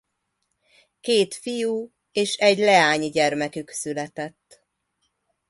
Két 1.01 1.33
fiú- 1.35 1.93
és 2.11 2.35
egy 2.35 2.57
leánygyermekük 2.59 3.69
született. 3.69 4.63